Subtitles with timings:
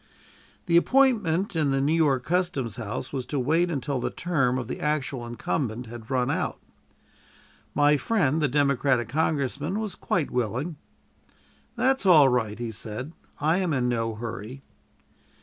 [0.65, 4.67] The appointment in the New York Custom House was to wait until the term of
[4.67, 6.59] the actual incumbent had run out.
[7.75, 10.77] My friend, the Democratic congressman, was quite willing.
[11.75, 14.63] "That's all right," he said; "I am in no hurry."